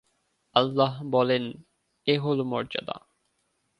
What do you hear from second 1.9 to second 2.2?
এ